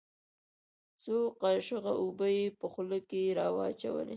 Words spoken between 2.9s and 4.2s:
کښې راواچولې.